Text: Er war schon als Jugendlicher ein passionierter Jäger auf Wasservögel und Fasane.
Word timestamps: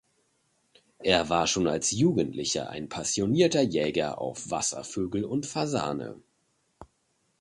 Er 1.03 1.29
war 1.29 1.45
schon 1.45 1.67
als 1.67 1.91
Jugendlicher 1.91 2.71
ein 2.71 2.89
passionierter 2.89 3.61
Jäger 3.61 4.17
auf 4.19 4.49
Wasservögel 4.49 5.23
und 5.23 5.45
Fasane. 5.45 6.19